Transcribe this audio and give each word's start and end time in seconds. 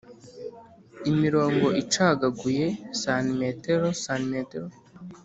imirongo 1.11 1.67
icagaguye 1.81 2.67
cm, 3.01 3.39
cm 4.05 4.31